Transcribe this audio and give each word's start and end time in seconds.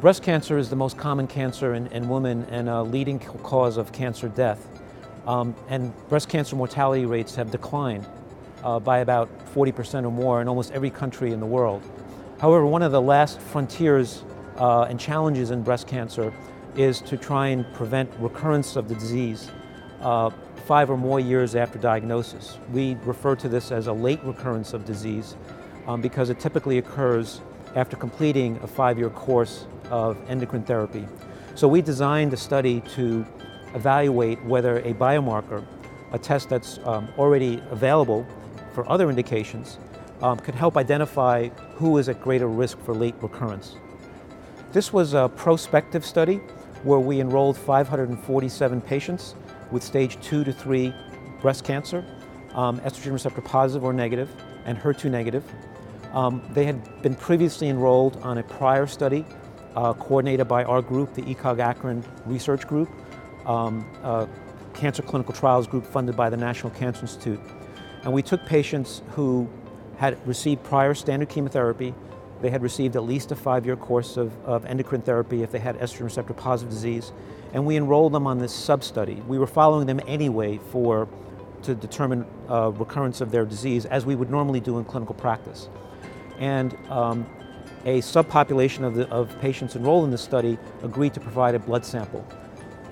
Breast 0.00 0.22
cancer 0.22 0.56
is 0.56 0.70
the 0.70 0.76
most 0.76 0.96
common 0.96 1.26
cancer 1.26 1.74
in, 1.74 1.86
in 1.88 2.08
women 2.08 2.44
and 2.44 2.70
a 2.70 2.82
leading 2.82 3.18
cause 3.18 3.76
of 3.76 3.92
cancer 3.92 4.28
death. 4.30 4.66
Um, 5.26 5.54
and 5.68 5.92
breast 6.08 6.30
cancer 6.30 6.56
mortality 6.56 7.04
rates 7.04 7.34
have 7.34 7.50
declined 7.50 8.06
uh, 8.64 8.80
by 8.80 9.00
about 9.00 9.28
40% 9.54 10.06
or 10.06 10.10
more 10.10 10.40
in 10.40 10.48
almost 10.48 10.72
every 10.72 10.88
country 10.88 11.34
in 11.34 11.40
the 11.40 11.44
world. 11.44 11.82
However, 12.40 12.64
one 12.64 12.80
of 12.80 12.92
the 12.92 13.00
last 13.02 13.42
frontiers 13.42 14.24
uh, 14.56 14.84
and 14.84 14.98
challenges 14.98 15.50
in 15.50 15.62
breast 15.62 15.86
cancer 15.86 16.32
is 16.76 17.02
to 17.02 17.18
try 17.18 17.48
and 17.48 17.70
prevent 17.74 18.10
recurrence 18.20 18.76
of 18.76 18.88
the 18.88 18.94
disease 18.94 19.50
uh, 20.00 20.30
five 20.64 20.88
or 20.88 20.96
more 20.96 21.20
years 21.20 21.54
after 21.54 21.78
diagnosis. 21.78 22.56
We 22.72 22.96
refer 23.04 23.36
to 23.36 23.50
this 23.50 23.70
as 23.70 23.86
a 23.86 23.92
late 23.92 24.24
recurrence 24.24 24.72
of 24.72 24.86
disease 24.86 25.36
um, 25.86 26.00
because 26.00 26.30
it 26.30 26.40
typically 26.40 26.78
occurs 26.78 27.42
after 27.76 27.98
completing 27.98 28.56
a 28.62 28.66
five-year 28.66 29.10
course 29.10 29.66
of 29.90 30.16
endocrine 30.28 30.62
therapy. 30.62 31.06
So 31.54 31.68
we 31.68 31.82
designed 31.82 32.32
a 32.32 32.36
study 32.36 32.80
to 32.94 33.26
evaluate 33.74 34.42
whether 34.44 34.78
a 34.78 34.94
biomarker, 34.94 35.64
a 36.12 36.18
test 36.18 36.48
that's 36.48 36.78
um, 36.84 37.08
already 37.18 37.62
available 37.70 38.26
for 38.72 38.88
other 38.88 39.10
indications, 39.10 39.78
um, 40.22 40.38
could 40.38 40.54
help 40.54 40.76
identify 40.76 41.48
who 41.76 41.98
is 41.98 42.08
at 42.08 42.20
greater 42.20 42.48
risk 42.48 42.78
for 42.80 42.94
late 42.94 43.14
recurrence. 43.20 43.76
This 44.72 44.92
was 44.92 45.14
a 45.14 45.28
prospective 45.28 46.04
study 46.04 46.40
where 46.82 47.00
we 47.00 47.20
enrolled 47.20 47.56
547 47.56 48.80
patients 48.80 49.34
with 49.70 49.82
stage 49.82 50.20
two 50.20 50.44
to 50.44 50.52
three 50.52 50.94
breast 51.40 51.64
cancer, 51.64 52.04
um, 52.54 52.78
estrogen 52.80 53.12
receptor 53.12 53.40
positive 53.40 53.84
or 53.84 53.92
negative, 53.92 54.30
and 54.64 54.78
HER2 54.78 55.10
negative. 55.10 55.44
Um, 56.12 56.42
they 56.52 56.64
had 56.64 57.02
been 57.02 57.14
previously 57.14 57.68
enrolled 57.68 58.16
on 58.22 58.38
a 58.38 58.42
prior 58.42 58.86
study 58.86 59.24
uh, 59.76 59.92
coordinated 59.94 60.48
by 60.48 60.64
our 60.64 60.82
group, 60.82 61.14
the 61.14 61.22
ECOG 61.22 61.58
ACRIN 61.58 62.04
Research 62.26 62.66
Group, 62.66 62.90
um, 63.46 63.84
cancer 64.74 65.02
clinical 65.02 65.34
trials 65.34 65.66
group 65.66 65.84
funded 65.84 66.16
by 66.16 66.30
the 66.30 66.36
National 66.36 66.70
Cancer 66.70 67.02
Institute. 67.02 67.40
And 68.02 68.12
we 68.12 68.22
took 68.22 68.44
patients 68.46 69.02
who 69.10 69.48
had 69.98 70.16
received 70.26 70.62
prior 70.64 70.94
standard 70.94 71.28
chemotherapy, 71.28 71.94
they 72.40 72.48
had 72.48 72.62
received 72.62 72.96
at 72.96 73.04
least 73.04 73.32
a 73.32 73.36
five-year 73.36 73.76
course 73.76 74.16
of, 74.16 74.32
of 74.46 74.64
endocrine 74.64 75.02
therapy 75.02 75.42
if 75.42 75.52
they 75.52 75.58
had 75.58 75.78
estrogen 75.78 76.04
receptor 76.04 76.32
positive 76.32 76.72
disease, 76.72 77.12
and 77.52 77.66
we 77.66 77.76
enrolled 77.76 78.12
them 78.12 78.26
on 78.26 78.38
this 78.38 78.52
sub-study. 78.52 79.22
We 79.28 79.38
were 79.38 79.46
following 79.46 79.86
them 79.86 80.00
anyway 80.06 80.58
for 80.70 81.06
to 81.62 81.74
determine 81.74 82.24
uh, 82.48 82.70
recurrence 82.70 83.20
of 83.20 83.30
their 83.30 83.44
disease 83.44 83.84
as 83.84 84.06
we 84.06 84.14
would 84.14 84.30
normally 84.30 84.60
do 84.60 84.78
in 84.78 84.84
clinical 84.84 85.14
practice. 85.14 85.68
And 86.38 86.74
um, 86.88 87.26
a 87.84 88.00
subpopulation 88.00 88.84
of, 88.84 88.94
the, 88.94 89.08
of 89.08 89.38
patients 89.40 89.76
enrolled 89.76 90.04
in 90.04 90.10
this 90.10 90.22
study 90.22 90.58
agreed 90.82 91.14
to 91.14 91.20
provide 91.20 91.54
a 91.54 91.58
blood 91.58 91.84
sample. 91.84 92.26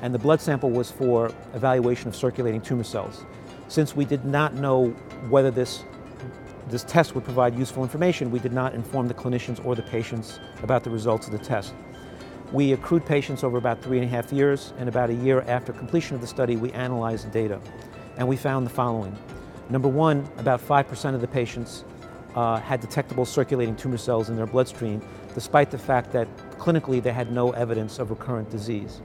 And 0.01 0.15
the 0.15 0.19
blood 0.19 0.41
sample 0.41 0.71
was 0.71 0.91
for 0.91 1.33
evaluation 1.55 2.09
of 2.09 2.17
circulating 2.17 2.61
tumor 2.61 2.85
cells. 2.85 3.25
Since 3.69 3.95
we 3.95 4.05
did 4.05 4.25
not 4.25 4.55
know 4.55 4.91
whether 5.29 5.51
this, 5.51 5.85
this 6.69 6.85
test 6.85 7.15
would 7.15 7.25
provide 7.25 7.59
useful 7.59 7.83
information, 7.83 8.31
we 8.31 8.39
did 8.39 8.53
not 8.53 8.75
inform 8.75 9.09
the 9.09 9.15
clinicians 9.15 9.65
or 9.65 9.75
the 9.75 9.83
patients 9.83 10.39
about 10.63 10.85
the 10.85 10.91
results 10.91 11.27
of 11.27 11.33
the 11.33 11.39
test. 11.39 11.75
We 12.53 12.73
accrued 12.73 13.05
patients 13.05 13.45
over 13.45 13.59
about 13.59 13.83
three 13.83 13.99
and 13.99 14.07
a 14.07 14.09
half 14.09 14.33
years, 14.33 14.73
and 14.79 14.89
about 14.89 15.11
a 15.11 15.15
year 15.15 15.43
after 15.43 15.73
completion 15.75 16.15
of 16.15 16.23
the 16.23 16.27
study, 16.27 16.57
we 16.57 16.73
analyzed 16.73 17.27
the 17.27 17.31
data. 17.31 17.61
And 18.17 18.27
we 18.27 18.37
found 18.37 18.65
the 18.65 18.71
following. 18.71 19.15
Number 19.69 19.89
one, 19.89 20.27
about 20.39 20.67
5% 20.67 21.15
of 21.15 21.21
the 21.21 21.29
patients 21.29 21.85
uh, 22.35 22.61
had 22.61 22.81
detectable 22.81 23.25
circulating 23.25 23.75
tumor 23.77 23.97
cells 23.97 24.29
in 24.29 24.37
their 24.37 24.47
bloodstream, 24.47 25.03
despite 25.35 25.71
the 25.71 25.79
fact 25.79 26.13
that 26.13 26.29
clinically 26.59 27.03
they 27.03 27.13
had 27.13 27.33
no 27.33 27.51
evidence 27.53 27.99
of 27.99 28.11
recurrent 28.11 28.51
disease. 28.51 29.01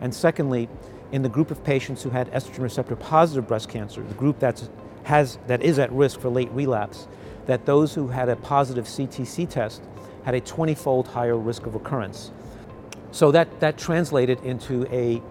And 0.00 0.14
secondly, 0.14 0.68
in 1.12 1.22
the 1.22 1.28
group 1.28 1.50
of 1.50 1.62
patients 1.64 2.02
who 2.02 2.10
had 2.10 2.30
estrogen 2.32 2.60
receptor 2.60 2.96
positive 2.96 3.48
breast 3.48 3.68
cancer, 3.68 4.02
the 4.02 4.14
group 4.14 4.38
that's, 4.38 4.68
has, 5.04 5.38
that 5.46 5.62
is 5.62 5.78
at 5.78 5.90
risk 5.92 6.20
for 6.20 6.28
late 6.28 6.50
relapse, 6.52 7.08
that 7.46 7.64
those 7.66 7.94
who 7.94 8.08
had 8.08 8.28
a 8.28 8.36
positive 8.36 8.84
CTC 8.84 9.48
test 9.48 9.82
had 10.24 10.34
a 10.34 10.40
20-fold 10.40 11.08
higher 11.08 11.36
risk 11.36 11.64
of 11.64 11.74
recurrence. 11.74 12.30
So 13.10 13.30
that, 13.30 13.60
that 13.60 13.78
translated 13.78 14.44
into 14.44 14.86
a, 14.94 15.22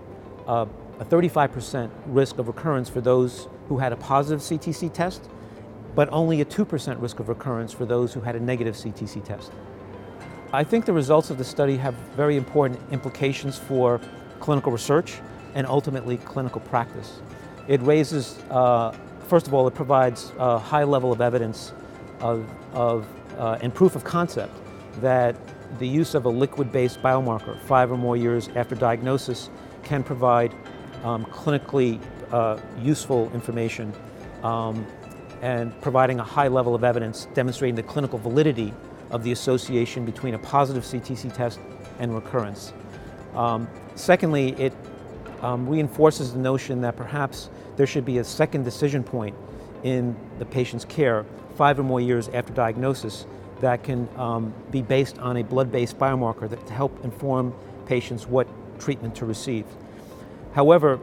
uh, 0.48 0.66
a 1.00 1.06
35% 1.06 1.92
risk 2.08 2.40
of 2.40 2.48
recurrence 2.48 2.90
for 2.90 3.02
those 3.02 3.48
who 3.68 3.78
had 3.78 3.94
a 3.94 3.98
positive 3.98 4.40
CTC 4.40 4.92
test, 4.92 5.30
but 5.98 6.08
only 6.12 6.42
a 6.42 6.46
2% 6.46 7.02
risk 7.02 7.20
of 7.20 7.28
recurrence 7.28 7.74
for 7.74 7.84
those 7.84 8.14
who 8.14 8.22
had 8.22 8.36
a 8.36 8.40
negative 8.40 8.76
CTC 8.76 9.26
test. 9.26 9.52
I 10.54 10.64
think 10.64 10.86
the 10.86 10.94
results 10.94 11.32
of 11.32 11.40
the 11.40 11.44
study 11.44 11.76
have 11.78 11.96
very 12.16 12.38
important 12.38 12.80
implications 12.92 13.58
for 13.58 14.00
clinical 14.40 14.72
research 14.72 15.16
and 15.56 15.66
ultimately 15.66 16.18
clinical 16.18 16.62
practice. 16.62 17.20
It 17.68 17.82
raises, 17.82 18.38
uh, 18.52 18.96
first 19.28 19.48
of 19.48 19.56
all, 19.56 19.68
it 19.68 19.74
provides 19.74 20.34
a 20.38 20.60
high 20.60 20.84
level 20.84 21.12
of 21.12 21.20
evidence 21.20 21.74
of, 22.20 22.48
of 22.74 23.08
uh, 23.40 23.58
and 23.62 23.74
proof 23.74 23.96
of 23.96 24.04
concept 24.04 24.54
that 25.02 25.36
the 25.80 25.88
use 25.88 26.14
of 26.14 26.26
a 26.26 26.30
liquid-based 26.30 27.02
biomarker 27.02 27.60
five 27.62 27.92
or 27.92 27.98
more 27.98 28.16
years 28.16 28.50
after 28.50 28.76
diagnosis 28.76 29.50
can 29.82 30.04
provide 30.04 30.54
um, 31.04 31.26
clinically 31.26 32.00
uh, 32.32 32.60
useful 32.80 33.32
information 33.34 33.92
um, 34.44 34.86
and 35.42 35.80
providing 35.82 36.20
a 36.20 36.24
high 36.24 36.48
level 36.48 36.76
of 36.76 36.84
evidence 36.84 37.28
demonstrating 37.34 37.76
the 37.76 37.84
clinical 37.84 38.20
validity 38.20 38.74
of 39.12 39.24
the 39.24 39.32
association 39.32 40.06
between 40.06 40.34
a 40.34 40.40
positive 40.40 40.84
CTC 40.84 41.34
test 41.34 41.60
and 42.00 42.14
recurrence. 42.14 42.74
Um, 43.36 43.68
secondly, 43.96 44.50
it 44.54 44.74
um, 45.42 45.68
reinforces 45.68 46.34
the 46.34 46.40
notion 46.40 46.82
that 46.82 46.96
perhaps 46.98 47.50
there 47.76 47.88
should 47.88 48.06
be 48.06 48.18
a 48.18 48.24
second 48.24 48.64
decision 48.64 49.04
point 49.04 49.36
in 49.84 50.16
the 50.40 50.46
patient's 50.46 50.86
care 50.86 51.26
five 51.56 51.80
or 51.80 51.84
more 51.84 52.02
years 52.02 52.30
after 52.30 52.54
diagnosis 52.54 53.26
that 53.62 53.84
can 53.84 54.08
um, 54.18 54.54
be 54.72 54.82
based 54.82 55.18
on 55.20 55.38
a 55.38 55.44
blood-based 55.44 55.98
biomarker 55.98 56.50
that 56.50 56.66
to 56.68 56.74
help 56.74 57.04
inform 57.04 57.54
patients 57.86 58.28
what 58.28 58.48
treatment 58.80 59.16
to 59.16 59.26
receive. 59.26 59.66
However, 60.54 61.00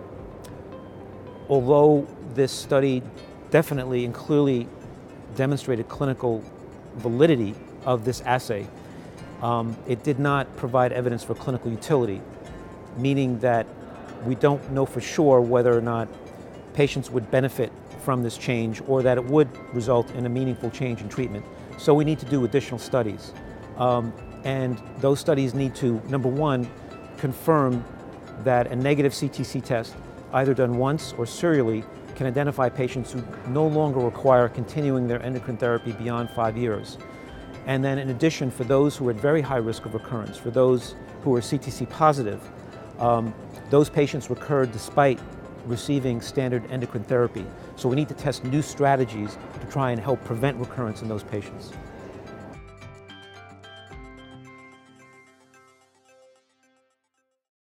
although 1.48 2.06
this 2.34 2.52
study 2.52 3.02
definitely 3.54 4.04
and 4.04 4.12
clearly 4.12 4.66
demonstrated 5.36 5.88
clinical 5.88 6.42
validity 6.96 7.54
of 7.84 8.04
this 8.04 8.20
assay, 8.22 8.66
um, 9.42 9.76
it 9.86 10.02
did 10.02 10.18
not 10.18 10.44
provide 10.56 10.92
evidence 10.92 11.22
for 11.22 11.36
clinical 11.36 11.70
utility, 11.70 12.20
meaning 12.96 13.38
that 13.38 13.64
we 14.26 14.34
don't 14.34 14.72
know 14.72 14.84
for 14.84 15.00
sure 15.00 15.40
whether 15.40 15.72
or 15.72 15.80
not 15.80 16.08
patients 16.72 17.12
would 17.12 17.30
benefit 17.30 17.70
from 18.02 18.24
this 18.24 18.36
change 18.36 18.82
or 18.88 19.04
that 19.04 19.18
it 19.18 19.24
would 19.24 19.48
result 19.72 20.10
in 20.16 20.26
a 20.26 20.28
meaningful 20.28 20.68
change 20.68 21.00
in 21.00 21.08
treatment. 21.08 21.44
So 21.78 21.94
we 21.94 22.04
need 22.04 22.18
to 22.18 22.26
do 22.26 22.44
additional 22.44 22.80
studies. 22.80 23.32
Um, 23.76 24.12
and 24.42 24.82
those 24.98 25.20
studies 25.20 25.54
need 25.54 25.76
to, 25.76 26.02
number 26.08 26.28
one, 26.28 26.68
confirm 27.18 27.84
that 28.42 28.66
a 28.72 28.74
negative 28.74 29.12
CTC 29.12 29.64
test, 29.64 29.94
either 30.32 30.54
done 30.54 30.76
once 30.76 31.14
or 31.16 31.24
serially, 31.24 31.84
can 32.14 32.26
identify 32.26 32.68
patients 32.68 33.12
who 33.12 33.22
no 33.48 33.66
longer 33.66 34.00
require 34.00 34.48
continuing 34.48 35.06
their 35.06 35.22
endocrine 35.22 35.56
therapy 35.56 35.92
beyond 35.92 36.30
five 36.30 36.56
years. 36.56 36.98
And 37.66 37.84
then 37.84 37.98
in 37.98 38.10
addition, 38.10 38.50
for 38.50 38.64
those 38.64 38.96
who 38.96 39.08
are 39.08 39.12
at 39.12 39.16
very 39.16 39.40
high 39.40 39.56
risk 39.56 39.86
of 39.86 39.94
recurrence, 39.94 40.36
for 40.36 40.50
those 40.50 40.94
who 41.22 41.34
are 41.34 41.40
CTC 41.40 41.88
positive, 41.88 42.40
um, 42.98 43.34
those 43.70 43.88
patients 43.88 44.30
recurred 44.30 44.70
despite 44.72 45.18
receiving 45.66 46.20
standard 46.20 46.62
endocrine 46.70 47.04
therapy. 47.04 47.44
So 47.76 47.88
we 47.88 47.96
need 47.96 48.08
to 48.08 48.14
test 48.14 48.44
new 48.44 48.62
strategies 48.62 49.38
to 49.60 49.66
try 49.66 49.90
and 49.90 50.00
help 50.00 50.22
prevent 50.24 50.58
recurrence 50.58 51.02
in 51.02 51.08
those 51.08 51.22
patients. 51.22 51.72